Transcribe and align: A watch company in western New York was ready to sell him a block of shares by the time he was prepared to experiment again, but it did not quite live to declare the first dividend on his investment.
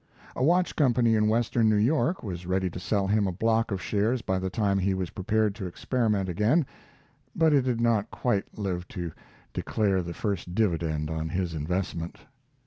A 0.35 0.43
watch 0.43 0.75
company 0.75 1.13
in 1.15 1.27
western 1.27 1.69
New 1.69 1.75
York 1.75 2.23
was 2.23 2.47
ready 2.47 2.71
to 2.71 2.79
sell 2.79 3.05
him 3.05 3.27
a 3.27 3.31
block 3.31 3.69
of 3.69 3.79
shares 3.79 4.23
by 4.23 4.39
the 4.39 4.49
time 4.49 4.79
he 4.79 4.95
was 4.95 5.11
prepared 5.11 5.53
to 5.53 5.67
experiment 5.67 6.27
again, 6.27 6.65
but 7.35 7.53
it 7.53 7.65
did 7.65 7.79
not 7.79 8.09
quite 8.09 8.57
live 8.57 8.87
to 8.87 9.11
declare 9.53 10.01
the 10.01 10.15
first 10.15 10.55
dividend 10.55 11.11
on 11.11 11.29
his 11.29 11.53
investment. 11.53 12.17